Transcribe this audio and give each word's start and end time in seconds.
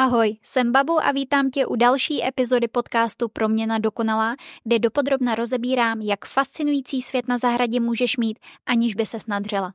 Ahoj, 0.00 0.36
jsem 0.42 0.72
Babu 0.72 1.00
a 1.00 1.12
vítám 1.12 1.50
tě 1.50 1.66
u 1.66 1.76
další 1.76 2.24
epizody 2.24 2.68
podcastu 2.68 3.28
Proměna 3.28 3.78
dokonalá, 3.78 4.36
kde 4.64 4.78
dopodrobna 4.78 5.34
rozebírám, 5.34 6.00
jak 6.00 6.24
fascinující 6.24 7.02
svět 7.02 7.28
na 7.28 7.38
zahradě 7.38 7.80
můžeš 7.80 8.16
mít, 8.16 8.38
aniž 8.66 8.94
by 8.94 9.06
se 9.06 9.20
snadřela. 9.20 9.72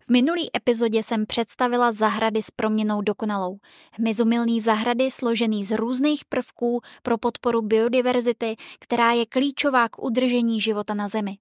V 0.00 0.08
minulý 0.08 0.50
epizodě 0.56 1.02
jsem 1.02 1.26
představila 1.26 1.92
zahrady 1.92 2.42
s 2.42 2.50
proměnou 2.50 3.00
dokonalou. 3.00 3.58
Hmyzumilný 3.92 4.60
zahrady 4.60 5.10
složený 5.10 5.64
z 5.64 5.76
různých 5.76 6.24
prvků 6.24 6.80
pro 7.02 7.18
podporu 7.18 7.62
biodiverzity, 7.62 8.56
která 8.80 9.12
je 9.12 9.26
klíčová 9.26 9.88
k 9.88 10.02
udržení 10.02 10.60
života 10.60 10.94
na 10.94 11.08
Zemi. 11.08 11.36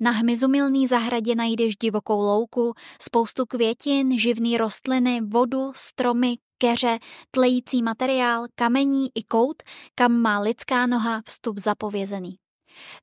Na 0.00 0.10
hmyzumilný 0.10 0.86
zahradě 0.86 1.34
najdeš 1.34 1.76
divokou 1.76 2.20
louku, 2.20 2.74
spoustu 3.00 3.46
květin, 3.46 4.18
živný 4.18 4.58
rostliny, 4.58 5.20
vodu, 5.20 5.72
stromy, 5.74 6.36
keře, 6.62 6.98
tlející 7.30 7.82
materiál, 7.82 8.46
kamení 8.54 9.08
i 9.14 9.22
kout, 9.22 9.62
kam 9.94 10.12
má 10.12 10.40
lidská 10.40 10.86
noha 10.86 11.22
vstup 11.26 11.58
zapovězený. 11.58 12.36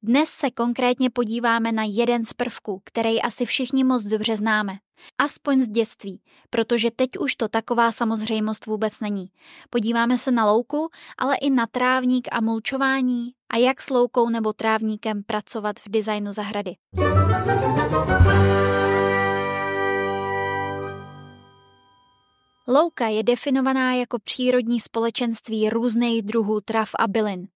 Dnes 0.04 0.30
se 0.30 0.52
konkrétně 0.52 1.10
podíváme 1.10 1.72
na 1.72 1.84
jeden 1.88 2.26
z 2.26 2.34
prvků, 2.34 2.82
který 2.86 3.22
asi 3.22 3.46
všichni 3.46 3.84
moc 3.84 4.04
dobře 4.04 4.36
známe. 4.36 4.74
Aspoň 5.18 5.62
z 5.62 5.68
dětství, 5.68 6.22
protože 6.50 6.92
teď 6.92 7.10
už 7.20 7.36
to 7.36 7.48
taková 7.48 7.92
samozřejmost 7.92 8.66
vůbec 8.66 9.00
není. 9.00 9.26
Podíváme 9.70 10.18
se 10.18 10.32
na 10.32 10.52
louku, 10.52 10.90
ale 11.18 11.36
i 11.36 11.50
na 11.50 11.68
trávník 11.68 12.28
a 12.32 12.42
mulčování 12.42 13.32
a 13.54 13.58
jak 13.58 13.82
s 13.82 13.90
loukou 13.90 14.30
nebo 14.30 14.54
trávníkem 14.54 15.24
pracovat 15.24 15.80
v 15.80 15.90
designu 15.90 16.32
zahrady. 16.34 16.76
Louka 22.72 23.08
je 23.08 23.24
definovaná 23.24 23.94
jako 23.94 24.20
přírodní 24.20 24.80
společenství 24.80 25.70
různých 25.70 26.22
druhů 26.22 26.62
trav 26.62 26.90
a 27.00 27.08
bylin. 27.08 27.48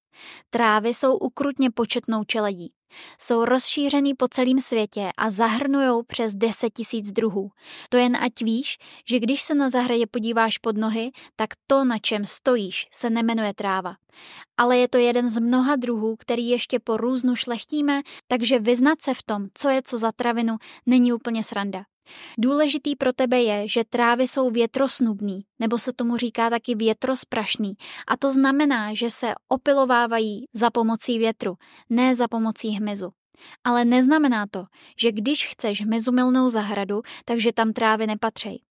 Trávy 0.50 0.94
jsou 0.94 1.18
ukrutně 1.18 1.72
početnou 1.72 2.24
čeledí. 2.24 2.72
Jsou 3.20 3.46
rozšířený 3.46 4.14
po 4.14 4.28
celém 4.28 4.60
světě 4.60 5.10
a 5.18 5.30
zahrnují 5.30 6.04
přes 6.08 6.36
10 6.36 6.74
tisíc 6.74 7.12
druhů. 7.12 7.52
To 7.90 7.98
jen 7.98 8.18
ať 8.18 8.42
víš, 8.42 8.78
že 9.10 9.20
když 9.20 9.42
se 9.42 9.56
na 9.56 9.70
zahradě 9.70 10.08
podíváš 10.08 10.58
pod 10.58 10.78
nohy, 10.78 11.12
tak 11.36 11.50
to, 11.68 11.86
na 11.86 11.98
čem 12.00 12.26
stojíš, 12.26 12.88
se 12.92 13.10
nemenuje 13.10 13.54
tráva. 13.54 13.96
Ale 14.58 14.78
je 14.78 14.88
to 14.88 14.98
jeden 14.98 15.30
z 15.30 15.40
mnoha 15.40 15.76
druhů, 15.76 16.16
který 16.16 16.50
ještě 16.50 16.80
po 16.80 16.98
různu 16.98 17.36
šlechtíme, 17.36 18.02
takže 18.28 18.60
vyznat 18.60 19.02
se 19.02 19.14
v 19.14 19.24
tom, 19.24 19.48
co 19.54 19.70
je 19.70 19.82
co 19.86 19.98
za 19.98 20.12
travinu, 20.12 20.56
není 20.86 21.14
úplně 21.14 21.44
sranda. 21.44 21.84
Důležitý 22.38 22.96
pro 22.96 23.14
tebe 23.14 23.42
je, 23.42 23.68
že 23.68 23.84
trávy 23.84 24.28
jsou 24.28 24.50
větrosnubný, 24.50 25.42
nebo 25.60 25.80
se 25.80 25.94
tomu 25.94 26.18
říká 26.18 26.50
taky 26.50 26.76
větrosprašný. 26.76 27.74
A 28.08 28.18
to 28.18 28.32
znamená, 28.32 28.94
že 28.94 29.10
se 29.10 29.34
opilovávají 29.48 30.46
za 30.54 30.70
pomocí 30.70 31.20
větru, 31.20 31.56
ne 31.90 32.16
za 32.16 32.28
pomocí 32.28 32.70
hmyzu. 32.70 33.12
Ale 33.64 33.86
neznamená 33.86 34.46
to, 34.52 34.66
že 35.00 35.12
když 35.12 35.48
chceš 35.48 35.82
hmyzumilnou 35.82 36.50
zahradu, 36.50 37.02
takže 37.26 37.54
tam 37.54 37.74
trávy 37.74 38.08
nepatří. 38.08 38.64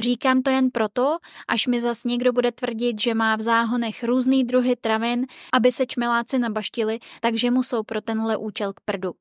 Říkám 0.00 0.42
to 0.42 0.50
jen 0.50 0.70
proto, 0.70 1.18
až 1.48 1.66
mi 1.66 1.80
zas 1.80 2.04
někdo 2.04 2.32
bude 2.32 2.52
tvrdit, 2.52 3.00
že 3.00 3.14
má 3.14 3.36
v 3.36 3.40
záhonech 3.40 4.04
různý 4.04 4.44
druhy 4.44 4.76
travin, 4.76 5.26
aby 5.52 5.72
se 5.72 5.86
čmeláci 5.86 6.38
nabaštili, 6.38 6.98
takže 7.20 7.50
mu 7.50 7.62
jsou 7.62 7.82
pro 7.82 8.00
tenhle 8.00 8.36
účel 8.36 8.72
k 8.72 8.80
prdu. 8.84 9.12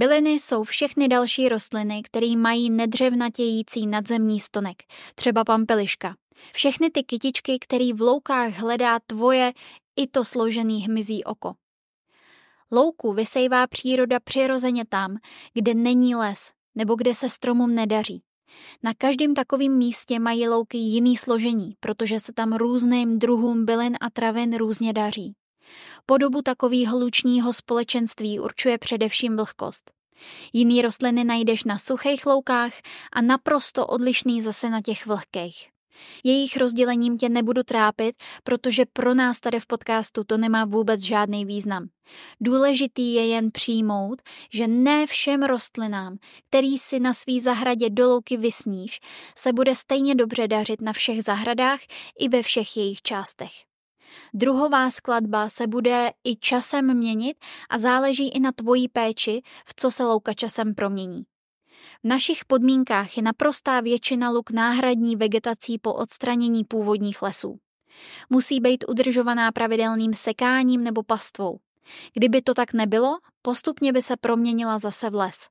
Byliny 0.00 0.30
jsou 0.30 0.64
všechny 0.64 1.08
další 1.08 1.48
rostliny, 1.48 2.02
které 2.02 2.36
mají 2.36 2.70
nedřevnatějící 2.70 3.86
nadzemní 3.86 4.40
stonek, 4.40 4.76
třeba 5.14 5.44
pampeliška. 5.44 6.16
Všechny 6.52 6.90
ty 6.90 7.02
kytičky, 7.02 7.58
které 7.58 7.92
v 7.94 8.00
loukách 8.00 8.52
hledá 8.52 8.98
tvoje 9.06 9.52
i 9.96 10.06
to 10.06 10.24
složený 10.24 10.80
hmyzí 10.80 11.24
oko. 11.24 11.54
Louku 12.72 13.12
vysejvá 13.12 13.66
příroda 13.66 14.20
přirozeně 14.20 14.84
tam, 14.88 15.16
kde 15.54 15.74
není 15.74 16.14
les 16.14 16.52
nebo 16.74 16.94
kde 16.94 17.14
se 17.14 17.28
stromům 17.28 17.74
nedaří. 17.74 18.22
Na 18.82 18.94
každém 18.98 19.34
takovém 19.34 19.78
místě 19.78 20.18
mají 20.18 20.48
louky 20.48 20.78
jiný 20.78 21.16
složení, 21.16 21.74
protože 21.80 22.20
se 22.20 22.32
tam 22.32 22.52
různým 22.52 23.18
druhům 23.18 23.64
bylin 23.64 23.96
a 24.00 24.10
travin 24.10 24.56
různě 24.56 24.92
daří. 24.92 25.34
Podobu 26.10 26.42
takového 26.42 26.98
lučního 26.98 27.52
společenství 27.52 28.40
určuje 28.40 28.78
především 28.78 29.36
vlhkost. 29.36 29.90
Jiný 30.52 30.82
rostliny 30.82 31.24
najdeš 31.24 31.64
na 31.64 31.78
suchých 31.78 32.26
loukách 32.26 32.72
a 33.12 33.20
naprosto 33.20 33.86
odlišný 33.86 34.42
zase 34.42 34.70
na 34.70 34.80
těch 34.80 35.06
vlhkých. 35.06 35.68
Jejich 36.24 36.56
rozdělením 36.56 37.18
tě 37.18 37.28
nebudu 37.28 37.62
trápit, 37.62 38.16
protože 38.44 38.84
pro 38.92 39.14
nás 39.14 39.40
tady 39.40 39.60
v 39.60 39.66
podcastu 39.66 40.24
to 40.24 40.38
nemá 40.38 40.64
vůbec 40.64 41.00
žádný 41.00 41.44
význam. 41.44 41.88
Důležitý 42.40 43.14
je 43.14 43.26
jen 43.26 43.50
přijmout, 43.50 44.22
že 44.52 44.66
ne 44.68 45.06
všem 45.06 45.42
rostlinám, 45.42 46.16
který 46.48 46.78
si 46.78 47.00
na 47.00 47.14
svý 47.14 47.40
zahradě 47.40 47.90
do 47.90 48.08
louky 48.08 48.36
vysníš, 48.36 49.00
se 49.38 49.52
bude 49.52 49.74
stejně 49.74 50.14
dobře 50.14 50.48
dařit 50.48 50.82
na 50.82 50.92
všech 50.92 51.22
zahradách 51.22 51.80
i 52.18 52.28
ve 52.28 52.42
všech 52.42 52.76
jejich 52.76 53.02
částech. 53.02 53.69
Druhová 54.34 54.90
skladba 54.90 55.48
se 55.48 55.66
bude 55.66 56.10
i 56.24 56.36
časem 56.36 56.94
měnit 56.96 57.36
a 57.70 57.78
záleží 57.78 58.28
i 58.28 58.40
na 58.40 58.52
tvojí 58.52 58.88
péči, 58.88 59.42
v 59.66 59.74
co 59.76 59.90
se 59.90 60.04
louka 60.04 60.34
časem 60.34 60.74
promění. 60.74 61.22
V 62.04 62.08
našich 62.08 62.44
podmínkách 62.44 63.16
je 63.16 63.22
naprostá 63.22 63.80
většina 63.80 64.30
luk 64.30 64.50
náhradní 64.50 65.16
vegetací 65.16 65.78
po 65.78 65.94
odstranění 65.94 66.64
původních 66.64 67.22
lesů. 67.22 67.58
Musí 68.30 68.60
být 68.60 68.84
udržovaná 68.88 69.52
pravidelným 69.52 70.14
sekáním 70.14 70.84
nebo 70.84 71.02
pastvou. 71.02 71.58
Kdyby 72.12 72.42
to 72.42 72.54
tak 72.54 72.72
nebylo, 72.72 73.18
postupně 73.42 73.92
by 73.92 74.02
se 74.02 74.16
proměnila 74.16 74.78
zase 74.78 75.10
v 75.10 75.14
les. 75.14 75.48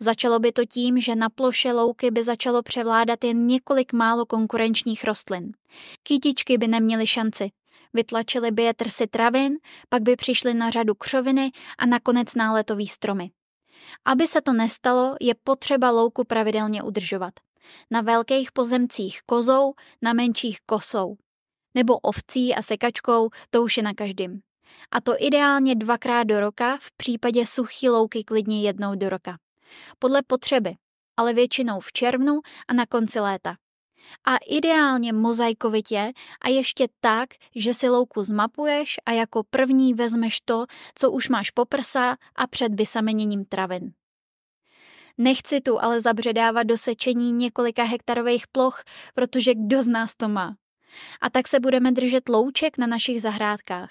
Začalo 0.00 0.38
by 0.38 0.52
to 0.52 0.64
tím, 0.64 1.00
že 1.00 1.16
na 1.16 1.28
ploše 1.28 1.72
louky 1.72 2.10
by 2.10 2.24
začalo 2.24 2.62
převládat 2.62 3.24
jen 3.24 3.46
několik 3.46 3.92
málo 3.92 4.26
konkurenčních 4.26 5.04
rostlin. 5.04 5.52
Kytičky 6.02 6.58
by 6.58 6.68
neměly 6.68 7.06
šanci, 7.06 7.50
vytlačili 7.94 8.50
by 8.50 8.62
je 8.62 8.74
trsy 8.74 9.06
travin, 9.06 9.56
pak 9.88 10.02
by 10.02 10.16
přišly 10.16 10.54
na 10.54 10.70
řadu 10.70 10.94
křoviny 10.94 11.50
a 11.78 11.86
nakonec 11.86 12.34
náletový 12.34 12.88
stromy. 12.88 13.30
Aby 14.04 14.28
se 14.28 14.40
to 14.40 14.52
nestalo, 14.52 15.16
je 15.20 15.34
potřeba 15.44 15.90
louku 15.90 16.24
pravidelně 16.24 16.82
udržovat. 16.82 17.34
Na 17.90 18.00
velkých 18.00 18.52
pozemcích 18.52 19.20
kozou, 19.26 19.74
na 20.02 20.12
menších 20.12 20.58
kosou. 20.66 21.16
Nebo 21.74 21.98
ovcí 21.98 22.54
a 22.54 22.62
sekačkou, 22.62 23.28
to 23.50 23.62
už 23.62 23.76
je 23.76 23.82
na 23.82 23.94
každým. 23.94 24.40
A 24.90 25.00
to 25.00 25.14
ideálně 25.18 25.74
dvakrát 25.74 26.24
do 26.24 26.40
roka, 26.40 26.78
v 26.80 26.92
případě 26.96 27.46
suchý 27.46 27.88
louky 27.88 28.24
klidně 28.24 28.62
jednou 28.62 28.94
do 28.94 29.08
roka. 29.08 29.38
Podle 29.98 30.22
potřeby, 30.26 30.74
ale 31.16 31.32
většinou 31.32 31.80
v 31.80 31.92
červnu 31.92 32.40
a 32.68 32.72
na 32.72 32.86
konci 32.86 33.20
léta 33.20 33.56
a 34.24 34.36
ideálně 34.36 35.12
mozaikovitě 35.12 36.12
a 36.40 36.48
ještě 36.48 36.88
tak, 37.00 37.28
že 37.56 37.74
si 37.74 37.88
louku 37.88 38.24
zmapuješ 38.24 38.96
a 39.06 39.12
jako 39.12 39.42
první 39.50 39.94
vezmeš 39.94 40.40
to, 40.44 40.66
co 40.94 41.10
už 41.10 41.28
máš 41.28 41.50
po 41.50 41.64
prsa 41.64 42.16
a 42.34 42.46
před 42.46 42.74
vysameněním 42.74 43.44
travin. 43.44 43.92
Nechci 45.18 45.60
tu 45.60 45.82
ale 45.82 46.00
zabředávat 46.00 46.66
do 46.66 46.78
sečení 46.78 47.32
několika 47.32 47.84
hektarových 47.84 48.46
ploch, 48.46 48.82
protože 49.14 49.54
kdo 49.54 49.82
z 49.82 49.88
nás 49.88 50.14
to 50.14 50.28
má. 50.28 50.54
A 51.20 51.30
tak 51.30 51.48
se 51.48 51.60
budeme 51.60 51.92
držet 51.92 52.28
louček 52.28 52.78
na 52.78 52.86
našich 52.86 53.22
zahrádkách. 53.22 53.90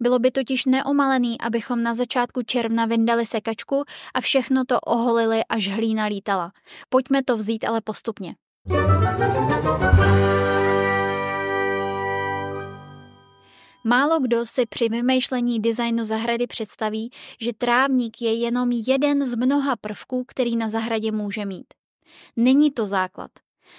Bylo 0.00 0.18
by 0.18 0.30
totiž 0.30 0.64
neomalený, 0.64 1.40
abychom 1.40 1.82
na 1.82 1.94
začátku 1.94 2.42
června 2.42 2.86
vyndali 2.86 3.26
sekačku 3.26 3.84
a 4.14 4.20
všechno 4.20 4.64
to 4.64 4.80
oholili, 4.80 5.44
až 5.48 5.68
hlína 5.68 6.06
lítala. 6.06 6.52
Pojďme 6.88 7.22
to 7.22 7.36
vzít 7.36 7.64
ale 7.64 7.80
postupně. 7.80 8.34
Málo 13.84 14.20
kdo 14.20 14.46
si 14.46 14.66
při 14.66 14.88
vymýšlení 14.88 15.60
designu 15.60 16.04
zahrady 16.04 16.46
představí, 16.46 17.10
že 17.40 17.52
trávník 17.52 18.22
je 18.22 18.34
jenom 18.34 18.72
jeden 18.72 19.26
z 19.26 19.34
mnoha 19.34 19.76
prvků, 19.76 20.24
který 20.28 20.56
na 20.56 20.68
zahradě 20.68 21.12
může 21.12 21.44
mít. 21.44 21.66
Není 22.36 22.70
to 22.70 22.86
základ. 22.86 23.30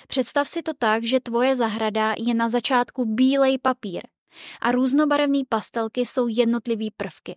Představ 0.08 0.48
si 0.48 0.62
to 0.62 0.72
tak, 0.74 1.04
že 1.04 1.20
tvoje 1.20 1.56
zahrada 1.56 2.16
je 2.18 2.34
na 2.34 2.50
začátku 2.50 3.06
bílej 3.06 3.58
papír 3.62 4.02
a 4.62 4.72
různobarevné 4.72 5.40
pastelky 5.50 6.02
jsou 6.02 6.28
jednotlivý 6.28 6.92
prvky. 6.98 7.36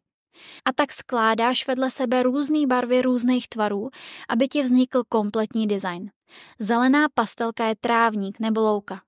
A 0.65 0.73
tak 0.73 0.93
skládáš 0.93 1.67
vedle 1.67 1.91
sebe 1.91 2.23
různé 2.23 2.67
barvy 2.67 3.03
různých 3.03 3.49
tvarů, 3.49 3.91
aby 4.29 4.49
ti 4.49 4.63
vznikl 4.63 5.03
kompletní 5.09 5.67
design. 5.67 6.11
Zelená 6.59 7.09
pastelka 7.15 7.65
je 7.65 7.75
trávník 7.81 8.41
nebo 8.41 8.61
louka. 8.61 9.03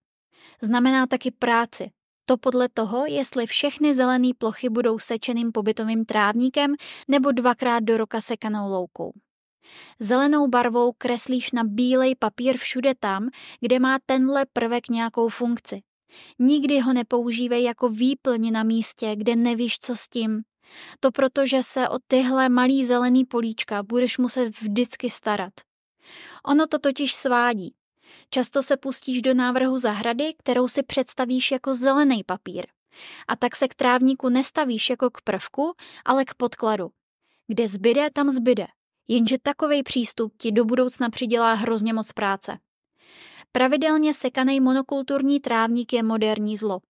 Znamená 0.62 1.06
taky 1.06 1.30
práci. 1.30 1.90
To 2.26 2.36
podle 2.36 2.68
toho, 2.68 3.06
jestli 3.06 3.46
všechny 3.46 3.94
zelené 3.94 4.28
plochy 4.38 4.68
budou 4.68 4.98
sečeným 4.98 5.52
pobytovým 5.52 6.04
trávníkem 6.04 6.74
nebo 7.08 7.32
dvakrát 7.32 7.80
do 7.80 7.96
roka 7.96 8.20
sekanou 8.20 8.68
loukou. 8.70 9.12
Zelenou 10.00 10.48
barvou 10.48 10.92
kreslíš 10.98 11.52
na 11.52 11.64
bílej 11.64 12.14
papír 12.18 12.56
všude 12.56 12.94
tam, 13.00 13.28
kde 13.60 13.78
má 13.78 13.98
tenhle 14.06 14.46
prvek 14.52 14.88
nějakou 14.88 15.28
funkci. 15.28 15.82
Nikdy 16.38 16.80
ho 16.80 16.92
nepoužívej 16.92 17.62
jako 17.62 17.88
výplň 17.88 18.52
na 18.52 18.62
místě, 18.62 19.16
kde 19.16 19.36
nevíš, 19.36 19.78
co 19.78 19.96
s 19.96 20.08
tím. 20.08 20.42
To 21.00 21.10
proto, 21.10 21.46
že 21.46 21.62
se 21.62 21.88
o 21.88 21.98
tyhle 22.06 22.48
malý 22.48 22.86
zelený 22.86 23.24
políčka 23.24 23.82
budeš 23.82 24.18
muset 24.18 24.60
vždycky 24.60 25.10
starat. 25.10 25.52
Ono 26.46 26.66
to 26.66 26.78
totiž 26.78 27.14
svádí. 27.14 27.74
Často 28.30 28.62
se 28.62 28.76
pustíš 28.76 29.22
do 29.22 29.34
návrhu 29.34 29.78
zahrady, 29.78 30.34
kterou 30.38 30.68
si 30.68 30.82
představíš 30.82 31.50
jako 31.50 31.74
zelený 31.74 32.24
papír. 32.24 32.66
A 33.28 33.36
tak 33.36 33.56
se 33.56 33.68
k 33.68 33.74
trávníku 33.74 34.28
nestavíš 34.28 34.90
jako 34.90 35.10
k 35.10 35.20
prvku, 35.20 35.74
ale 36.04 36.24
k 36.24 36.34
podkladu. 36.34 36.90
Kde 37.46 37.68
zbyde, 37.68 38.10
tam 38.10 38.30
zbyde. 38.30 38.66
Jenže 39.08 39.36
takový 39.42 39.82
přístup 39.82 40.34
ti 40.36 40.52
do 40.52 40.64
budoucna 40.64 41.10
přidělá 41.10 41.54
hrozně 41.54 41.92
moc 41.92 42.12
práce. 42.12 42.58
Pravidelně 43.52 44.14
sekaný 44.14 44.60
monokulturní 44.60 45.40
trávník 45.40 45.92
je 45.92 46.02
moderní 46.02 46.56
zlo. 46.56 46.80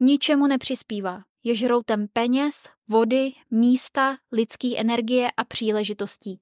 Ničemu 0.00 0.46
nepřispívá. 0.46 1.22
Je 1.44 1.56
žroutem 1.56 2.06
peněz, 2.12 2.68
vody, 2.88 3.32
místa, 3.50 4.16
lidské 4.32 4.68
energie 4.76 5.30
a 5.36 5.44
příležitostí. 5.44 6.40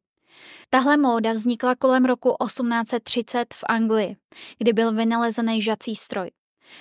Tahle 0.71 0.97
móda 0.97 1.33
vznikla 1.33 1.75
kolem 1.75 2.05
roku 2.05 2.37
1830 2.47 3.55
v 3.55 3.65
Anglii, 3.69 4.17
kdy 4.59 4.73
byl 4.73 4.93
vynalezený 4.93 5.63
žací 5.63 5.97
stroj. 5.97 6.31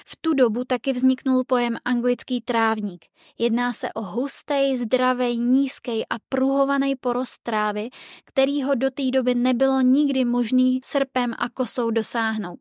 V 0.06 0.16
tu 0.22 0.34
dobu 0.34 0.64
taky 0.64 0.94
vzniknul 0.94 1.44
pojem 1.44 1.78
anglický 1.86 2.42
trávník. 2.42 3.06
Jedná 3.38 3.74
se 3.74 3.94
o 3.94 4.02
hustý, 4.02 4.78
zdravý, 4.78 5.38
nízký 5.38 6.06
a 6.10 6.16
pruhovaný 6.30 6.96
porost 6.96 7.44
trávy, 7.44 7.90
kterýho 8.26 8.76
do 8.76 8.92
té 8.92 9.12
doby 9.12 9.36
nebylo 9.36 9.82
nikdy 9.82 10.26
možný 10.26 10.80
srpem 10.84 11.34
a 11.38 11.50
kosou 11.50 11.92
dosáhnout. 11.92 12.60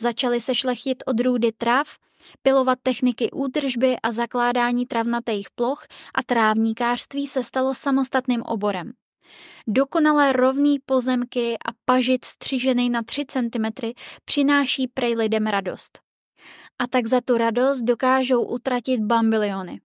Začaly 0.00 0.40
se 0.40 0.54
šlechtit 0.54 1.02
odrůdy 1.06 1.52
trav, 1.52 1.88
pilovat 2.42 2.78
techniky 2.82 3.30
údržby 3.30 3.96
a 4.02 4.12
zakládání 4.12 4.86
travnatých 4.86 5.50
ploch 5.50 5.86
a 6.14 6.22
trávníkářství 6.22 7.26
se 7.26 7.42
stalo 7.42 7.74
samostatným 7.74 8.42
oborem. 8.42 8.92
Dokonale 9.66 10.32
rovný 10.32 10.78
pozemky 10.86 11.56
a 11.66 11.72
pažit 11.84 12.24
střižený 12.24 12.90
na 12.90 13.02
3 13.02 13.24
cm 13.28 13.90
přináší 14.24 14.88
prej 14.88 15.14
lidem 15.14 15.46
radost. 15.46 15.98
A 16.78 16.86
tak 16.86 17.06
za 17.06 17.20
tu 17.20 17.36
radost 17.36 17.82
dokážou 17.82 18.44
utratit 18.44 19.00
bambiliony. 19.00 19.80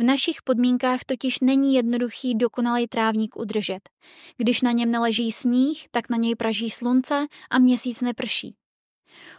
V 0.00 0.02
našich 0.02 0.42
podmínkách 0.42 1.00
totiž 1.06 1.40
není 1.40 1.74
jednoduchý 1.74 2.34
dokonalý 2.34 2.86
trávník 2.86 3.36
udržet. 3.36 3.88
Když 4.36 4.62
na 4.62 4.72
něm 4.72 4.90
neleží 4.90 5.32
sníh, 5.32 5.86
tak 5.90 6.08
na 6.08 6.16
něj 6.16 6.34
praží 6.34 6.70
slunce 6.70 7.26
a 7.50 7.58
měsíc 7.58 8.00
neprší. 8.00 8.54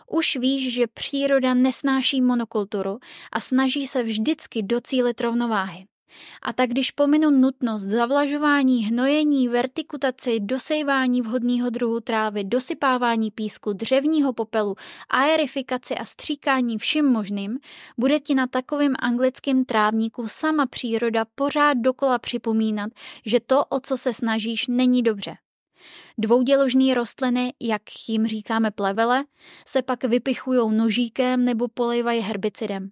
Už 0.08 0.36
víš, 0.36 0.74
že 0.74 0.88
příroda 0.88 1.54
nesnáší 1.54 2.22
monokulturu 2.22 3.00
a 3.32 3.40
snaží 3.40 3.88
se 3.88 4.04
vždycky 4.04 4.64
docílit 4.64 5.22
rovnováhy. 5.22 5.86
A 6.42 6.54
tak 6.54 6.70
když 6.70 6.92
pominu 6.92 7.30
nutnost 7.30 7.84
zavlažování, 7.84 8.86
hnojení, 8.86 9.48
vertikutaci, 9.48 10.40
dosejvání 10.40 11.22
vhodného 11.22 11.70
druhu 11.70 12.00
trávy, 12.00 12.44
dosypávání 12.44 13.32
písku, 13.32 13.74
dřevního 13.74 14.34
popelu, 14.34 14.76
aerifikaci 15.10 15.96
a 15.96 16.06
stříkání 16.06 16.78
vším 16.78 17.06
možným, 17.06 17.60
bude 17.98 18.20
ti 18.20 18.36
na 18.36 18.48
takovém 18.48 18.94
anglickém 19.00 19.66
trávníku 19.66 20.28
sama 20.28 20.66
příroda 20.66 21.26
pořád 21.36 21.74
dokola 21.74 22.20
připomínat, 22.20 22.92
že 23.26 23.40
to, 23.40 23.66
o 23.66 23.80
co 23.80 23.98
se 23.98 24.14
snažíš, 24.14 24.68
není 24.68 25.04
dobře. 25.04 25.36
Dvouděložné 26.18 26.94
rostliny, 26.94 27.54
jak 27.62 27.82
jim 28.08 28.28
říkáme 28.28 28.72
plevele, 28.72 29.26
se 29.68 29.82
pak 29.82 30.04
vypichují 30.04 30.78
nožíkem 30.78 31.46
nebo 31.46 31.68
polejvají 31.68 32.22
herbicidem. 32.22 32.90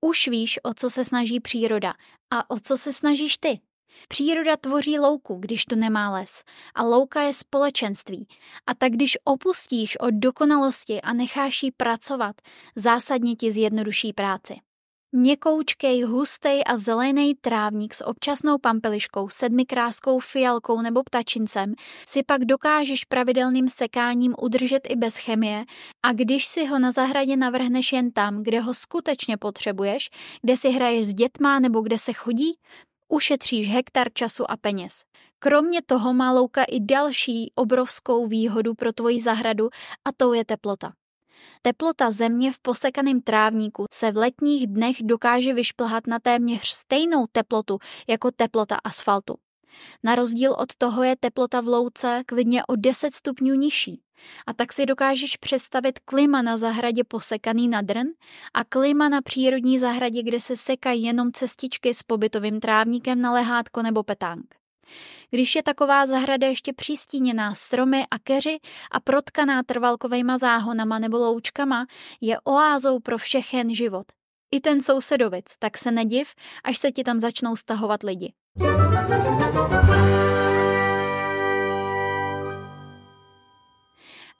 Už 0.00 0.28
víš, 0.28 0.58
o 0.62 0.74
co 0.74 0.90
se 0.90 1.04
snaží 1.04 1.40
příroda 1.40 1.94
a 2.30 2.50
o 2.50 2.60
co 2.60 2.76
se 2.76 2.92
snažíš 2.92 3.38
ty. 3.38 3.60
Příroda 4.08 4.56
tvoří 4.56 4.98
louku, 4.98 5.36
když 5.36 5.64
tu 5.64 5.76
nemá 5.76 6.10
les. 6.10 6.42
A 6.74 6.82
louka 6.82 7.22
je 7.22 7.32
společenství. 7.32 8.28
A 8.66 8.74
tak 8.74 8.92
když 8.92 9.18
opustíš 9.24 9.96
od 10.00 10.10
dokonalosti 10.14 11.00
a 11.00 11.12
necháš 11.12 11.62
jí 11.62 11.70
pracovat, 11.70 12.36
zásadně 12.76 13.36
ti 13.36 13.52
zjednoduší 13.52 14.12
práci. 14.12 14.56
Měkoučkej, 15.14 16.02
hustej 16.02 16.62
a 16.66 16.76
zelený 16.76 17.34
trávník 17.34 17.94
s 17.94 18.04
občasnou 18.04 18.58
pampeliškou, 18.58 19.28
sedmikráskou 19.28 20.18
fialkou 20.18 20.80
nebo 20.80 21.02
ptačincem 21.02 21.74
si 22.08 22.22
pak 22.22 22.44
dokážeš 22.44 23.04
pravidelným 23.04 23.68
sekáním 23.68 24.34
udržet 24.38 24.90
i 24.90 24.96
bez 24.96 25.16
chemie 25.16 25.64
a 26.02 26.12
když 26.12 26.46
si 26.46 26.66
ho 26.66 26.78
na 26.78 26.92
zahradě 26.92 27.36
navrhneš 27.36 27.92
jen 27.92 28.10
tam, 28.10 28.42
kde 28.42 28.60
ho 28.60 28.74
skutečně 28.74 29.36
potřebuješ, 29.36 30.10
kde 30.42 30.56
si 30.56 30.70
hraješ 30.70 31.06
s 31.06 31.14
dětma 31.14 31.58
nebo 31.60 31.80
kde 31.80 31.98
se 31.98 32.12
chodí, 32.12 32.58
ušetříš 33.08 33.68
hektar 33.68 34.08
času 34.14 34.50
a 34.50 34.56
peněz. 34.56 34.92
Kromě 35.38 35.82
toho 35.86 36.12
má 36.12 36.32
louka 36.32 36.64
i 36.64 36.80
další 36.80 37.52
obrovskou 37.54 38.26
výhodu 38.26 38.74
pro 38.74 38.92
tvoji 38.92 39.22
zahradu 39.22 39.68
a 40.08 40.12
to 40.16 40.34
je 40.34 40.44
teplota. 40.44 40.92
Teplota 41.62 42.10
země 42.10 42.52
v 42.52 42.58
posekaném 42.58 43.20
trávníku 43.20 43.84
se 43.94 44.12
v 44.12 44.16
letních 44.16 44.66
dnech 44.66 44.96
dokáže 45.02 45.54
vyšplhat 45.54 46.06
na 46.06 46.18
téměř 46.18 46.68
stejnou 46.68 47.26
teplotu 47.32 47.78
jako 48.08 48.30
teplota 48.30 48.76
asfaltu. 48.84 49.34
Na 50.02 50.14
rozdíl 50.14 50.52
od 50.58 50.74
toho 50.78 51.02
je 51.02 51.16
teplota 51.16 51.60
v 51.60 51.66
louce 51.66 52.22
klidně 52.26 52.64
o 52.66 52.76
10 52.76 53.14
stupňů 53.14 53.54
nižší. 53.54 54.02
A 54.46 54.52
tak 54.52 54.72
si 54.72 54.86
dokážeš 54.86 55.36
představit 55.36 55.98
klima 55.98 56.42
na 56.42 56.56
zahradě 56.56 57.04
posekaný 57.04 57.68
na 57.68 57.82
drn 57.82 58.06
a 58.54 58.64
klima 58.64 59.08
na 59.08 59.22
přírodní 59.22 59.78
zahradě, 59.78 60.22
kde 60.22 60.40
se 60.40 60.56
sekají 60.56 61.02
jenom 61.02 61.32
cestičky 61.32 61.94
s 61.94 62.02
pobytovým 62.02 62.60
trávníkem 62.60 63.20
na 63.20 63.32
lehátko 63.32 63.82
nebo 63.82 64.02
petánk. 64.02 64.61
Když 65.30 65.54
je 65.54 65.62
taková 65.62 66.06
zahrada 66.06 66.46
ještě 66.46 66.72
přistíněná 66.72 67.54
stromy 67.54 68.04
a 68.10 68.18
keři 68.18 68.58
a 68.90 69.00
protkaná 69.00 69.62
trvalkovejma 69.62 70.38
záhonama 70.38 70.98
nebo 70.98 71.16
loučkama, 71.16 71.86
je 72.20 72.40
oázou 72.40 73.00
pro 73.00 73.18
všechen 73.18 73.74
život. 73.74 74.06
I 74.52 74.60
ten 74.60 74.80
sousedovic, 74.80 75.54
tak 75.58 75.78
se 75.78 75.90
nediv, 75.90 76.34
až 76.64 76.78
se 76.78 76.92
ti 76.92 77.04
tam 77.04 77.20
začnou 77.20 77.56
stahovat 77.56 78.02
lidi. 78.02 78.32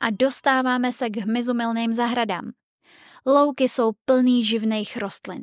A 0.00 0.10
dostáváme 0.10 0.92
se 0.92 1.10
k 1.10 1.16
hmyzumilným 1.16 1.94
zahradám. 1.94 2.50
Louky 3.26 3.68
jsou 3.68 3.92
plný 4.04 4.44
živných 4.44 4.96
rostlin. 4.96 5.42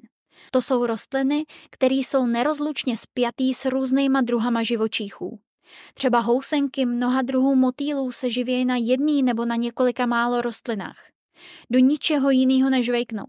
To 0.52 0.62
jsou 0.62 0.86
rostliny, 0.86 1.46
které 1.69 1.96
jsou 1.96 2.26
nerozlučně 2.26 2.98
spjatý 2.98 3.54
s 3.54 3.66
různýma 3.66 4.22
druhama 4.22 4.64
živočichů. 4.64 5.40
Třeba 5.94 6.19
housenky 6.19 6.86
mnoha 6.86 7.22
druhů 7.22 7.56
motýlů 7.56 8.12
se 8.12 8.30
živějí 8.30 8.66
na 8.66 8.76
jedný 8.76 9.24
nebo 9.24 9.46
na 9.46 9.56
několika 9.56 10.06
málo 10.06 10.42
rostlinách. 10.42 11.00
Do 11.69 11.80
ničeho 11.80 12.30
jiného 12.30 12.69
nežvejknou. 12.69 13.26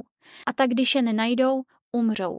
A 0.46 0.52
tak, 0.52 0.70
když 0.70 0.94
je 0.94 1.02
nenajdou, 1.02 1.62
umřou. 1.92 2.38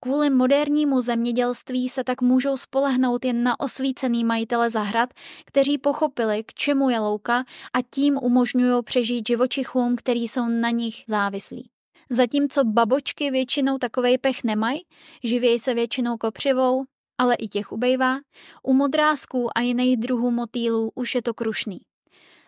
Kvůli 0.00 0.30
modernímu 0.30 1.00
zemědělství 1.00 1.88
se 1.88 2.04
tak 2.04 2.22
můžou 2.22 2.56
spolehnout 2.56 3.24
jen 3.24 3.42
na 3.42 3.60
osvícený 3.60 4.24
majitele 4.24 4.70
zahrad, 4.70 5.10
kteří 5.44 5.78
pochopili, 5.78 6.44
k 6.44 6.54
čemu 6.54 6.90
je 6.90 7.00
louka 7.00 7.44
a 7.72 7.82
tím 7.90 8.18
umožňují 8.22 8.82
přežít 8.82 9.28
živočichům, 9.28 9.96
který 9.96 10.28
jsou 10.28 10.48
na 10.48 10.70
nich 10.70 10.94
závislí. 11.08 11.70
Zatímco 12.10 12.64
babočky 12.64 13.30
většinou 13.30 13.78
takovej 13.78 14.18
pech 14.18 14.44
nemají, 14.44 14.86
živějí 15.24 15.58
se 15.58 15.74
většinou 15.74 16.16
kopřivou, 16.16 16.84
ale 17.18 17.34
i 17.34 17.48
těch 17.48 17.72
ubejvá, 17.72 18.18
u 18.62 18.72
modrázků 18.72 19.58
a 19.58 19.60
jiných 19.60 19.96
druhů 19.96 20.30
motýlů 20.30 20.92
už 20.94 21.14
je 21.14 21.22
to 21.22 21.34
krušný. 21.34 21.78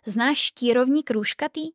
Znáš 0.06 0.38
štírovní 0.38 1.02
krůžkatý? 1.02 1.70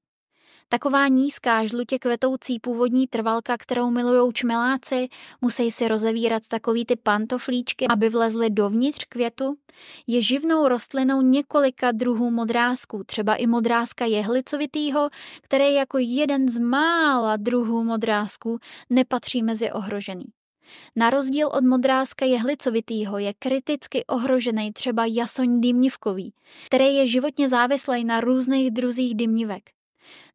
Taková 0.71 1.07
nízká, 1.07 1.65
žlutě 1.65 1.99
kvetoucí 1.99 2.59
původní 2.59 3.07
trvalka, 3.07 3.57
kterou 3.57 3.89
milujou 3.89 4.31
čmeláci, 4.31 5.09
musí 5.41 5.71
si 5.71 5.87
rozevírat 5.87 6.43
takový 6.47 6.85
ty 6.85 6.95
pantoflíčky, 6.95 7.87
aby 7.87 8.09
vlezly 8.09 8.49
dovnitř 8.49 9.05
květu, 9.09 9.55
je 10.07 10.23
živnou 10.23 10.67
rostlinou 10.67 11.21
několika 11.21 11.91
druhů 11.91 12.31
modrázků, 12.31 13.03
třeba 13.03 13.35
i 13.35 13.47
modrázka 13.47 14.05
jehlicovitýho, 14.05 15.09
který 15.41 15.73
jako 15.73 15.97
jeden 15.97 16.49
z 16.49 16.59
mála 16.59 17.37
druhů 17.37 17.83
modrázků 17.83 18.59
nepatří 18.89 19.43
mezi 19.43 19.71
ohrožený. 19.71 20.25
Na 20.95 21.09
rozdíl 21.09 21.47
od 21.47 21.63
modrázka 21.63 22.25
jehlicovitýho 22.25 23.17
je 23.17 23.33
kriticky 23.39 24.05
ohrožený 24.05 24.73
třeba 24.73 25.05
jasoň 25.05 25.61
dymnivkový, 25.61 26.33
který 26.65 26.95
je 26.95 27.07
životně 27.07 27.49
závislý 27.49 28.03
na 28.03 28.19
různých 28.19 28.71
druzích 28.71 29.15
dymnivek. 29.15 29.78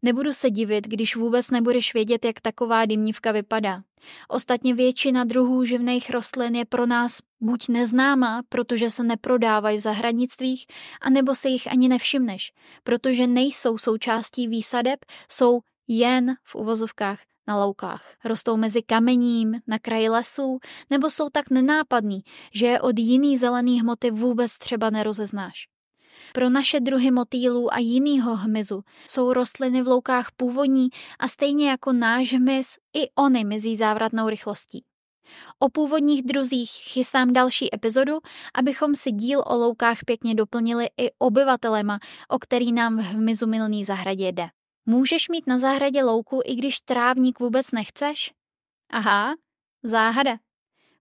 Nebudu 0.03 0.33
se 0.33 0.51
divit, 0.51 0.89
když 0.89 1.17
vůbec 1.17 1.51
nebudeš 1.51 1.95
vědět, 1.95 2.25
jak 2.25 2.41
taková 2.41 2.87
dymnivka 2.87 3.33
vypadá. 3.33 3.83
Ostatně 4.29 4.75
většina 4.75 5.25
druhů 5.25 5.65
živných 5.65 6.11
rostlin 6.11 6.55
je 6.57 6.65
pro 6.65 6.87
nás 6.87 7.19
buď 7.41 7.69
neznámá, 7.69 8.43
protože 8.49 8.91
se 8.91 9.03
neprodávají 9.03 9.79
v 9.79 9.81
zahradnictvích, 9.81 10.67
anebo 11.01 11.35
se 11.35 11.49
jich 11.49 11.73
ani 11.73 11.89
nevšimneš, 11.89 12.53
protože 12.85 13.27
nejsou 13.27 13.79
součástí 13.79 14.49
výsadeb, 14.49 15.01
jsou 15.31 15.61
jen 15.89 16.35
v 16.45 16.55
uvozovkách 16.55 17.19
na 17.49 17.65
loukách. 17.65 18.17
Rostou 18.25 18.57
mezi 18.57 18.83
kamením, 18.83 19.61
na 19.67 19.79
kraji 19.79 20.09
lesů, 20.09 20.59
nebo 20.91 21.11
jsou 21.11 21.29
tak 21.29 21.51
nenápadný, 21.51 22.23
že 22.55 22.67
je 22.67 22.81
od 22.81 22.99
jiný 22.99 23.39
zelený 23.39 23.81
hmoty 23.81 24.11
vůbec 24.11 24.59
třeba 24.59 24.91
nerozeznáš. 24.91 25.74
Pro 26.33 26.51
naše 26.51 26.81
druhy 26.81 27.11
motýlů 27.11 27.75
a 27.75 27.79
jinýho 27.79 28.37
hmyzu 28.37 28.83
jsou 29.09 29.33
rostliny 29.33 29.83
v 29.83 29.89
loukách 29.89 30.29
původní 30.37 30.89
a 31.19 31.29
stejně 31.29 31.71
jako 31.71 31.93
náš 31.93 32.33
hmyz, 32.33 32.77
i 32.97 33.11
ony 33.15 33.45
mizí 33.45 33.77
závratnou 33.77 34.29
rychlostí. 34.29 34.85
O 35.59 35.69
původních 35.69 36.23
druzích 36.23 36.71
chystám 36.71 37.33
další 37.33 37.75
epizodu, 37.75 38.19
abychom 38.55 38.95
si 38.95 39.11
díl 39.11 39.43
o 39.47 39.57
loukách 39.57 39.99
pěkně 40.07 40.35
doplnili 40.35 40.87
i 41.01 41.11
obyvatelema, 41.19 41.99
o 42.29 42.39
který 42.39 42.73
nám 42.73 42.99
v 42.99 43.03
hmyzu 43.03 43.47
milný 43.47 43.85
zahradě 43.85 44.29
jde. 44.29 44.49
Můžeš 44.87 45.29
mít 45.29 45.47
na 45.47 45.59
zahradě 45.59 46.05
louku, 46.05 46.41
i 46.45 46.55
když 46.55 46.81
trávník 46.81 47.41
vůbec 47.41 47.71
nechceš? 47.73 48.33
Aha, 48.91 49.35
záhada. 49.83 50.39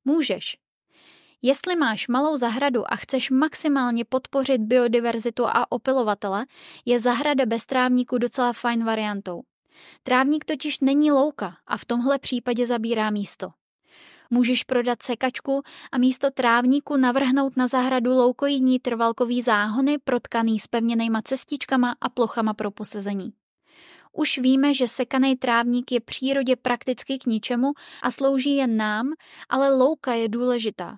Můžeš. 0.05 0.62
Jestli 1.45 1.75
máš 1.75 2.07
malou 2.07 2.37
zahradu 2.37 2.93
a 2.93 2.95
chceš 2.95 3.29
maximálně 3.29 4.05
podpořit 4.05 4.61
biodiverzitu 4.61 5.47
a 5.47 5.71
opilovatele, 5.71 6.45
je 6.85 6.99
zahrada 6.99 7.45
bez 7.45 7.65
trávníku 7.65 8.17
docela 8.17 8.53
fajn 8.53 8.83
variantou. 8.85 9.41
Trávník 10.03 10.45
totiž 10.45 10.79
není 10.79 11.11
louka 11.11 11.55
a 11.67 11.77
v 11.77 11.85
tomhle 11.85 12.19
případě 12.19 12.67
zabírá 12.67 13.09
místo. 13.09 13.49
Můžeš 14.29 14.63
prodat 14.63 15.03
sekačku 15.03 15.61
a 15.91 15.97
místo 15.97 16.31
trávníku 16.31 16.97
navrhnout 16.97 17.57
na 17.57 17.67
zahradu 17.67 18.11
loukojídní 18.11 18.79
trvalkový 18.79 19.41
záhony 19.41 19.97
protkaný 19.97 20.59
s 20.59 20.67
pevněnejma 20.67 21.21
cestičkama 21.21 21.95
a 22.01 22.09
plochama 22.09 22.53
pro 22.53 22.71
posezení. 22.71 23.33
Už 24.13 24.37
víme, 24.37 24.73
že 24.73 24.87
sekaný 24.87 25.35
trávník 25.35 25.91
je 25.91 26.01
přírodě 26.01 26.55
prakticky 26.55 27.17
k 27.17 27.25
ničemu 27.25 27.73
a 28.03 28.11
slouží 28.11 28.55
jen 28.55 28.77
nám, 28.77 29.13
ale 29.49 29.75
louka 29.75 30.13
je 30.13 30.29
důležitá. 30.29 30.97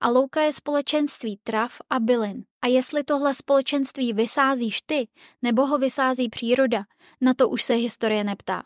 A 0.00 0.10
louka 0.10 0.40
je 0.40 0.52
společenství 0.52 1.38
trav 1.42 1.72
a 1.90 2.00
bylin. 2.00 2.44
A 2.62 2.66
jestli 2.66 3.04
tohle 3.04 3.34
společenství 3.34 4.12
vysázíš 4.12 4.78
ty, 4.86 5.08
nebo 5.42 5.66
ho 5.66 5.78
vysází 5.78 6.28
příroda, 6.28 6.84
na 7.20 7.34
to 7.34 7.48
už 7.48 7.62
se 7.62 7.74
historie 7.74 8.24
neptá. 8.24 8.62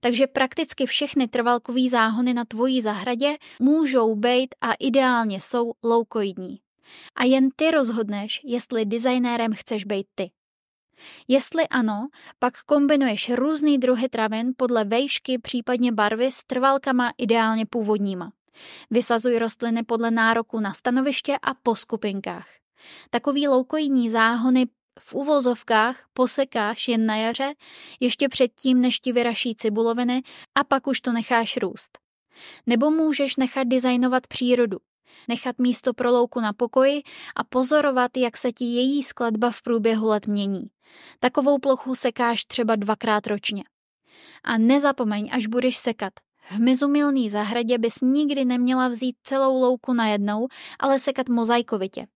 Takže 0.00 0.26
prakticky 0.26 0.86
všechny 0.86 1.28
trvalkový 1.28 1.88
záhony 1.88 2.34
na 2.34 2.44
tvojí 2.44 2.82
zahradě 2.82 3.36
můžou 3.60 4.14
být 4.14 4.54
a 4.60 4.72
ideálně 4.78 5.40
jsou 5.40 5.72
loukoidní. 5.84 6.60
A 7.16 7.24
jen 7.24 7.48
ty 7.56 7.70
rozhodneš, 7.70 8.40
jestli 8.44 8.84
designérem 8.84 9.52
chceš 9.54 9.84
být 9.84 10.06
ty. 10.14 10.30
Jestli 11.28 11.68
ano, 11.68 12.08
pak 12.38 12.62
kombinuješ 12.62 13.30
různý 13.30 13.78
druhy 13.78 14.08
travin 14.08 14.52
podle 14.56 14.84
vejšky, 14.84 15.38
případně 15.38 15.92
barvy 15.92 16.32
s 16.32 16.44
trvalkama 16.46 17.12
ideálně 17.18 17.66
původníma. 17.66 18.32
Vysazuj 18.90 19.38
rostliny 19.38 19.82
podle 19.82 20.10
nároku 20.10 20.60
na 20.60 20.72
stanoviště 20.72 21.38
a 21.42 21.54
po 21.54 21.76
skupinkách. 21.76 22.48
Takový 23.10 23.48
loukoidní 23.48 24.10
záhony 24.10 24.66
v 25.00 25.14
uvozovkách 25.14 26.04
posekáš 26.12 26.88
jen 26.88 27.06
na 27.06 27.16
jaře, 27.16 27.54
ještě 28.00 28.28
předtím, 28.28 28.80
než 28.80 28.98
ti 28.98 29.12
vyraší 29.12 29.54
cibuloviny 29.54 30.22
a 30.54 30.64
pak 30.64 30.86
už 30.86 31.00
to 31.00 31.12
necháš 31.12 31.56
růst. 31.56 31.98
Nebo 32.66 32.90
můžeš 32.90 33.36
nechat 33.36 33.66
designovat 33.66 34.26
přírodu, 34.26 34.78
nechat 35.28 35.58
místo 35.58 35.94
pro 35.94 36.12
louku 36.12 36.40
na 36.40 36.52
pokoji 36.52 37.02
a 37.36 37.44
pozorovat, 37.44 38.16
jak 38.16 38.36
se 38.36 38.52
ti 38.52 38.64
její 38.64 39.02
skladba 39.02 39.50
v 39.50 39.62
průběhu 39.62 40.06
let 40.06 40.26
mění. 40.26 40.62
Takovou 41.18 41.58
plochu 41.58 41.94
sekáš 41.94 42.44
třeba 42.44 42.76
dvakrát 42.76 43.26
ročně. 43.26 43.64
A 44.44 44.58
nezapomeň, 44.58 45.30
až 45.32 45.46
budeš 45.46 45.76
sekat. 45.76 46.12
V 46.50 46.58
mizumilný 46.58 47.30
zahradě 47.30 47.78
bys 47.78 47.94
nikdy 48.02 48.44
neměla 48.44 48.88
vzít 48.88 49.16
celou 49.22 49.60
louku 49.60 49.92
najednou, 49.92 50.48
ale 50.78 50.98
sekat 50.98 51.28
mozaikovitě. 51.28 52.06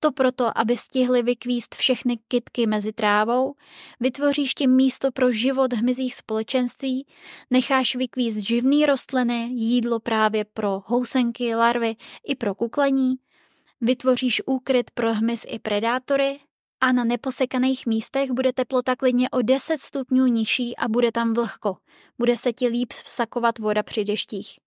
To 0.00 0.12
proto, 0.12 0.58
aby 0.58 0.76
stihli 0.76 1.22
vykvíst 1.22 1.74
všechny 1.74 2.18
kytky 2.28 2.66
mezi 2.66 2.92
trávou, 2.92 3.54
vytvoříš 4.00 4.54
tím 4.54 4.70
místo 4.70 5.12
pro 5.12 5.32
život 5.32 5.72
hmyzích 5.72 6.14
společenství, 6.14 7.06
necháš 7.50 7.94
vykvíst 7.94 8.38
živný 8.38 8.86
rostliny, 8.86 9.48
jídlo 9.52 10.00
právě 10.00 10.44
pro 10.44 10.82
housenky, 10.86 11.54
larvy 11.54 11.96
i 12.26 12.34
pro 12.34 12.54
kuklení, 12.54 13.14
vytvoříš 13.80 14.42
úkryt 14.46 14.90
pro 14.90 15.14
hmyz 15.14 15.44
i 15.48 15.58
predátory 15.58 16.40
a 16.84 16.92
na 16.92 17.04
neposekaných 17.04 17.86
místech 17.86 18.30
bude 18.30 18.52
teplota 18.52 18.96
klidně 18.96 19.30
o 19.30 19.42
10 19.42 19.80
stupňů 19.80 20.26
nižší 20.26 20.76
a 20.76 20.88
bude 20.88 21.12
tam 21.12 21.32
vlhko. 21.32 21.76
Bude 22.18 22.36
se 22.36 22.52
ti 22.52 22.68
líp 22.68 22.92
vsakovat 22.92 23.58
voda 23.58 23.82
při 23.82 24.04
deštích. 24.04 24.58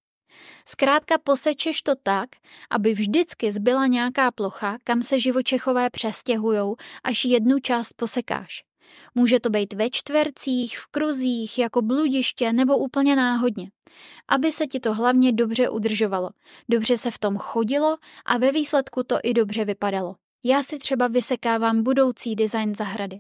Zkrátka 0.66 1.18
posečeš 1.24 1.82
to 1.82 1.96
tak, 2.04 2.30
aby 2.70 2.94
vždycky 2.94 3.52
zbyla 3.52 3.88
nějaká 3.88 4.32
plocha, 4.32 4.78
kam 4.84 5.02
se 5.02 5.20
živočechové 5.20 5.90
přestěhujou, 5.90 6.76
až 7.04 7.26
jednu 7.26 7.60
část 7.60 7.94
posekáš. 7.94 8.64
Může 9.16 9.40
to 9.40 9.50
být 9.50 9.74
ve 9.74 9.90
čtvercích, 9.90 10.80
v 10.80 10.88
kruzích, 10.88 11.60
jako 11.60 11.82
bludiště 11.82 12.54
nebo 12.54 12.78
úplně 12.78 13.16
náhodně. 13.16 13.72
Aby 14.28 14.52
se 14.52 14.68
ti 14.68 14.80
to 14.80 14.94
hlavně 14.94 15.32
dobře 15.32 15.70
udržovalo, 15.70 16.30
dobře 16.70 16.98
se 16.98 17.12
v 17.12 17.18
tom 17.18 17.38
chodilo 17.38 17.98
a 18.26 18.38
ve 18.38 18.52
výsledku 18.52 19.04
to 19.04 19.20
i 19.24 19.34
dobře 19.34 19.66
vypadalo. 19.66 20.16
Já 20.44 20.64
si 20.64 20.78
třeba 20.78 21.08
vysekávám 21.08 21.84
budoucí 21.84 22.36
design 22.36 22.76
zahrady. 22.76 23.20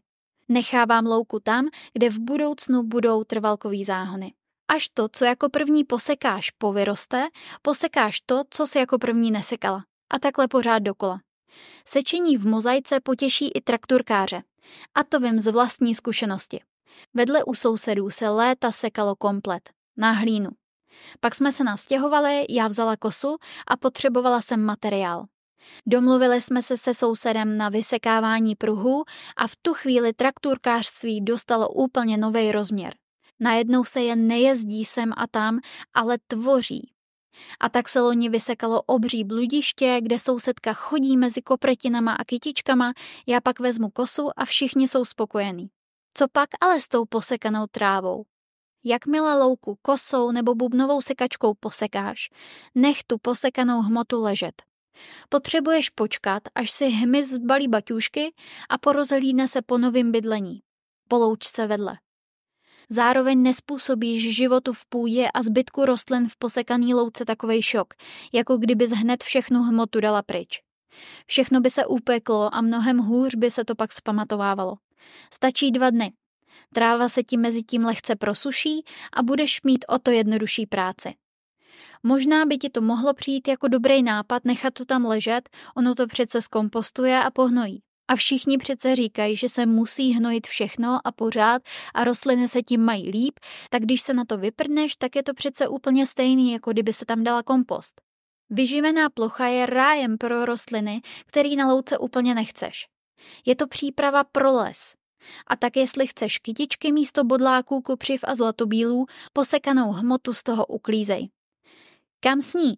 Nechávám 0.49 1.05
louku 1.05 1.39
tam, 1.39 1.67
kde 1.93 2.09
v 2.09 2.19
budoucnu 2.19 2.83
budou 2.83 3.23
trvalkový 3.23 3.83
záhony. 3.83 4.33
Až 4.67 4.89
to, 4.89 5.07
co 5.11 5.25
jako 5.25 5.49
první 5.49 5.83
posekáš, 5.83 6.51
povyroste, 6.51 7.27
posekáš 7.61 8.21
to, 8.25 8.43
co 8.49 8.67
si 8.67 8.77
jako 8.77 8.99
první 8.99 9.31
nesekala. 9.31 9.83
A 10.09 10.19
takhle 10.19 10.47
pořád 10.47 10.79
dokola. 10.79 11.19
Sečení 11.85 12.37
v 12.37 12.47
mozaice 12.47 12.99
potěší 12.99 13.51
i 13.55 13.61
trakturkáře. 13.61 14.43
A 14.95 15.03
to 15.03 15.19
vím 15.19 15.39
z 15.39 15.51
vlastní 15.51 15.95
zkušenosti. 15.95 16.59
Vedle 17.13 17.43
u 17.43 17.53
sousedů 17.53 18.09
se 18.09 18.29
léta 18.29 18.71
sekalo 18.71 19.15
komplet. 19.15 19.69
Na 19.97 20.11
hlínu. 20.11 20.49
Pak 21.19 21.35
jsme 21.35 21.51
se 21.51 21.63
nastěhovali, 21.63 22.45
já 22.49 22.67
vzala 22.67 22.97
kosu 22.97 23.37
a 23.67 23.77
potřebovala 23.77 24.41
jsem 24.41 24.65
materiál. 24.65 25.25
Domluvili 25.85 26.41
jsme 26.41 26.61
se 26.61 26.77
se 26.77 26.93
sousedem 26.93 27.57
na 27.57 27.69
vysekávání 27.69 28.55
pruhů 28.55 29.03
a 29.37 29.47
v 29.47 29.55
tu 29.61 29.73
chvíli 29.73 30.13
trakturkářství 30.13 31.21
dostalo 31.21 31.69
úplně 31.69 32.17
nový 32.17 32.51
rozměr. 32.51 32.95
Najednou 33.39 33.83
se 33.83 34.01
jen 34.01 34.27
nejezdí 34.27 34.85
sem 34.85 35.13
a 35.17 35.27
tam, 35.27 35.59
ale 35.93 36.17
tvoří. 36.27 36.91
A 37.59 37.69
tak 37.69 37.89
se 37.89 38.01
loni 38.01 38.29
vysekalo 38.29 38.81
obří 38.81 39.23
bludiště, 39.23 39.99
kde 40.01 40.19
sousedka 40.19 40.73
chodí 40.73 41.17
mezi 41.17 41.41
kopretinama 41.41 42.13
a 42.13 42.23
kytičkama, 42.23 42.93
já 43.27 43.41
pak 43.41 43.59
vezmu 43.59 43.89
kosu 43.89 44.29
a 44.37 44.45
všichni 44.45 44.87
jsou 44.87 45.05
spokojení. 45.05 45.69
Co 46.13 46.27
pak 46.31 46.49
ale 46.61 46.81
s 46.81 46.87
tou 46.87 47.05
posekanou 47.05 47.67
trávou? 47.71 48.25
Jakmile 48.83 49.39
louku 49.39 49.77
kosou 49.81 50.31
nebo 50.31 50.55
bubnovou 50.55 51.01
sekačkou 51.01 51.53
posekáš, 51.53 52.29
nech 52.75 53.03
tu 53.03 53.17
posekanou 53.17 53.81
hmotu 53.81 54.23
ležet. 54.23 54.66
Potřebuješ 55.29 55.89
počkat, 55.89 56.43
až 56.55 56.71
si 56.71 56.89
hmyz 56.89 57.29
zbalí 57.29 57.67
baťůžky 57.67 58.33
a 58.69 58.77
porozhlídne 58.77 59.47
se 59.47 59.61
po 59.61 59.77
novým 59.77 60.11
bydlení. 60.11 60.59
Poloučce 61.07 61.67
vedle. 61.67 61.97
Zároveň 62.89 63.41
nespůsobíš 63.43 64.35
životu 64.35 64.73
v 64.73 64.85
půdě 64.85 65.27
a 65.33 65.43
zbytku 65.43 65.85
rostlin 65.85 66.27
v 66.27 66.37
posekaný 66.37 66.93
louce 66.93 67.25
takovej 67.25 67.61
šok, 67.61 67.93
jako 68.33 68.57
kdybys 68.57 68.91
hned 68.91 69.23
všechnu 69.23 69.63
hmotu 69.63 69.99
dala 69.99 70.21
pryč. 70.21 70.61
Všechno 71.27 71.61
by 71.61 71.69
se 71.69 71.85
upeklo 71.85 72.55
a 72.55 72.61
mnohem 72.61 72.97
hůř 72.97 73.35
by 73.35 73.51
se 73.51 73.65
to 73.65 73.75
pak 73.75 73.91
zpamatovávalo. 73.91 74.75
Stačí 75.33 75.71
dva 75.71 75.89
dny. 75.89 76.13
Tráva 76.73 77.09
se 77.09 77.23
ti 77.23 77.37
mezi 77.37 77.63
tím 77.63 77.85
lehce 77.85 78.15
prosuší 78.15 78.83
a 79.13 79.23
budeš 79.23 79.61
mít 79.61 79.85
o 79.89 79.99
to 79.99 80.11
jednodušší 80.11 80.65
práci. 80.65 81.13
Možná 82.03 82.45
by 82.45 82.57
ti 82.57 82.69
to 82.69 82.81
mohlo 82.81 83.13
přijít 83.13 83.47
jako 83.47 83.67
dobrý 83.67 84.03
nápad 84.03 84.45
nechat 84.45 84.73
to 84.73 84.85
tam 84.85 85.05
ležet, 85.05 85.49
ono 85.75 85.95
to 85.95 86.07
přece 86.07 86.41
zkompostuje 86.41 87.23
a 87.23 87.31
pohnojí. 87.31 87.81
A 88.07 88.15
všichni 88.15 88.57
přece 88.57 88.95
říkají, 88.95 89.37
že 89.37 89.49
se 89.49 89.65
musí 89.65 90.13
hnojit 90.13 90.47
všechno 90.47 90.99
a 91.03 91.11
pořád 91.11 91.61
a 91.93 92.03
rostliny 92.03 92.47
se 92.47 92.61
tím 92.61 92.81
mají 92.81 93.09
líp, 93.09 93.39
tak 93.69 93.81
když 93.81 94.01
se 94.01 94.13
na 94.13 94.25
to 94.25 94.37
vyprdneš, 94.37 94.95
tak 94.95 95.15
je 95.15 95.23
to 95.23 95.33
přece 95.33 95.67
úplně 95.67 96.07
stejný, 96.07 96.51
jako 96.51 96.71
kdyby 96.71 96.93
se 96.93 97.05
tam 97.05 97.23
dala 97.23 97.43
kompost. 97.43 98.01
Vyživená 98.49 99.09
plocha 99.09 99.47
je 99.47 99.65
rájem 99.65 100.17
pro 100.17 100.45
rostliny, 100.45 101.01
který 101.25 101.55
na 101.55 101.67
louce 101.67 101.97
úplně 101.97 102.35
nechceš. 102.35 102.85
Je 103.45 103.55
to 103.55 103.67
příprava 103.67 104.23
pro 104.23 104.51
les. 104.51 104.95
A 105.47 105.55
tak 105.55 105.75
jestli 105.75 106.07
chceš 106.07 106.37
kytičky 106.37 106.91
místo 106.91 107.23
bodláků, 107.23 107.81
kupřiv 107.81 108.23
a 108.23 108.35
zlatobílů, 108.35 109.05
posekanou 109.33 109.91
hmotu 109.91 110.33
z 110.33 110.43
toho 110.43 110.65
uklízej. 110.65 111.29
Kam 112.19 112.41
sní? 112.41 112.73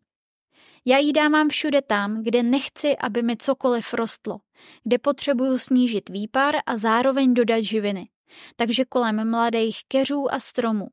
Já 0.86 0.98
ji 0.98 1.14
dávám 1.14 1.50
všude 1.50 1.82
tam, 1.82 2.24
kde 2.24 2.44
nechci, 2.44 2.98
aby 2.98 3.24
mi 3.24 3.38
cokoliv 3.38 3.94
rostlo, 3.94 4.40
kde 4.84 4.98
potřebuju 4.98 5.58
snížit 5.58 6.10
výpar 6.10 6.56
a 6.66 6.78
zároveň 6.78 7.34
dodat 7.34 7.64
živiny. 7.64 8.10
takže 8.56 8.86
kolem 8.86 9.30
mladých 9.30 9.80
keřů 9.88 10.34
a 10.34 10.40
stromů. 10.40 10.88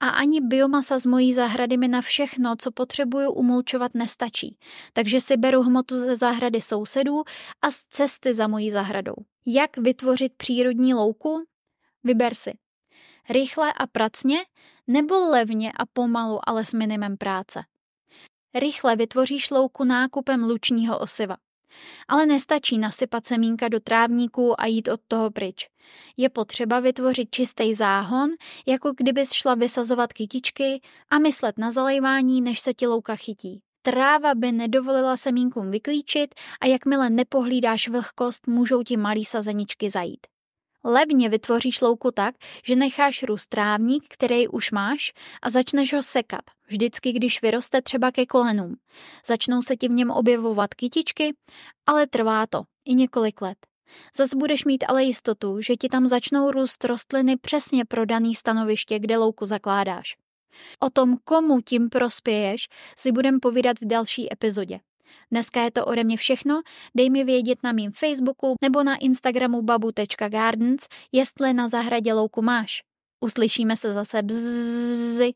A 0.00 0.08
ani 0.08 0.40
biomasa 0.40 0.98
z 0.98 1.06
mojí 1.06 1.34
zahrady 1.34 1.76
mi 1.76 1.88
na 1.88 2.00
všechno, 2.00 2.54
co 2.58 2.70
potřebuju 2.72 3.32
umulčovat, 3.32 3.94
nestačí. 3.94 4.58
Takže 4.92 5.20
si 5.20 5.36
beru 5.36 5.62
hmotu 5.62 5.96
ze 5.96 6.16
zahrady 6.16 6.60
sousedů 6.60 7.22
a 7.62 7.70
z 7.70 7.76
cesty 7.76 8.34
za 8.34 8.46
mojí 8.46 8.70
zahradou. 8.70 9.14
Jak 9.46 9.76
vytvořit 9.76 10.32
přírodní 10.36 10.94
louku? 10.94 11.44
Vyber 12.04 12.34
si. 12.34 12.52
Rychle 13.28 13.72
a 13.72 13.86
pracně, 13.86 14.38
nebo 14.86 15.14
levně 15.14 15.72
a 15.72 15.86
pomalu, 15.86 16.38
ale 16.46 16.64
s 16.64 16.72
minimem 16.72 17.16
práce. 17.16 17.64
Rychle 18.54 18.96
vytvoříš 18.96 19.50
louku 19.50 19.84
nákupem 19.84 20.42
lučního 20.44 20.98
osiva. 20.98 21.36
Ale 22.08 22.26
nestačí 22.26 22.78
nasypat 22.78 23.26
semínka 23.26 23.68
do 23.68 23.80
trávníku 23.80 24.60
a 24.60 24.66
jít 24.66 24.88
od 24.88 25.00
toho 25.08 25.30
pryč. 25.30 25.68
Je 26.16 26.28
potřeba 26.28 26.80
vytvořit 26.80 27.30
čistý 27.30 27.74
záhon, 27.74 28.30
jako 28.66 28.92
kdybys 28.96 29.32
šla 29.32 29.54
vysazovat 29.54 30.12
kytičky 30.12 30.80
a 31.10 31.18
myslet 31.18 31.58
na 31.58 31.72
zalejvání, 31.72 32.40
než 32.40 32.60
se 32.60 32.74
ti 32.74 32.86
louka 32.86 33.16
chytí. 33.16 33.60
Tráva 33.82 34.34
by 34.34 34.52
nedovolila 34.52 35.16
semínkům 35.16 35.70
vyklíčit 35.70 36.34
a 36.60 36.66
jakmile 36.66 37.10
nepohlídáš 37.10 37.88
vlhkost, 37.88 38.46
můžou 38.46 38.82
ti 38.82 38.96
malý 38.96 39.24
sazeničky 39.24 39.90
zajít. 39.90 40.26
Levně 40.88 41.28
vytvoříš 41.28 41.80
louku 41.80 42.10
tak, 42.10 42.34
že 42.64 42.76
necháš 42.76 43.22
růst 43.22 43.46
trávník, 43.46 44.04
který 44.08 44.48
už 44.48 44.70
máš 44.70 45.12
a 45.42 45.50
začneš 45.50 45.92
ho 45.92 46.02
sekat, 46.02 46.40
vždycky 46.68 47.12
když 47.12 47.42
vyroste 47.42 47.82
třeba 47.82 48.10
ke 48.10 48.26
kolenům. 48.26 48.74
Začnou 49.26 49.62
se 49.62 49.76
ti 49.76 49.88
v 49.88 49.92
něm 49.92 50.10
objevovat 50.10 50.74
kytičky, 50.74 51.34
ale 51.86 52.06
trvá 52.06 52.46
to 52.46 52.62
i 52.84 52.94
několik 52.94 53.40
let. 53.40 53.58
Zas 54.16 54.30
budeš 54.34 54.64
mít 54.64 54.84
ale 54.88 55.04
jistotu, 55.04 55.60
že 55.60 55.76
ti 55.76 55.88
tam 55.88 56.06
začnou 56.06 56.50
růst 56.50 56.84
rostliny 56.84 57.36
přesně 57.36 57.84
pro 57.84 58.06
daný 58.06 58.34
stanoviště, 58.34 58.98
kde 58.98 59.18
louku 59.18 59.46
zakládáš. 59.46 60.16
O 60.80 60.90
tom, 60.90 61.16
komu 61.24 61.60
tím 61.60 61.88
prospěješ, 61.88 62.68
si 62.98 63.12
budem 63.12 63.40
povídat 63.40 63.80
v 63.80 63.86
další 63.86 64.32
epizodě. 64.32 64.80
Dneska 65.30 65.62
je 65.62 65.70
to 65.70 65.86
ode 65.86 66.04
mě 66.04 66.16
všechno, 66.16 66.62
dej 66.96 67.10
mi 67.10 67.24
vědět 67.24 67.58
na 67.62 67.72
mým 67.72 67.92
Facebooku 67.92 68.54
nebo 68.62 68.82
na 68.82 68.96
Instagramu 68.96 69.62
babu.gardens, 69.62 70.86
jestli 71.12 71.52
na 71.52 71.68
zahradě 71.68 72.12
louku 72.12 72.42
máš. 72.42 72.82
Uslyšíme 73.20 73.76
se 73.76 73.92
zase 73.92 74.22
bzzy. 74.22 75.32